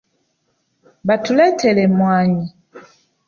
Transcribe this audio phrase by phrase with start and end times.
[1.07, 2.45] Batuletera emmwanyi.